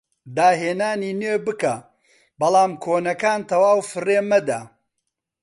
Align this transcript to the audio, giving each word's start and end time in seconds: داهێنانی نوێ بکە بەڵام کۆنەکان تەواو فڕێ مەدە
داهێنانی 0.35 1.11
نوێ 1.21 1.37
بکە 1.45 1.75
بەڵام 2.39 2.71
کۆنەکان 2.83 3.39
تەواو 3.49 3.79
فڕێ 3.91 4.19
مەدە 4.31 4.61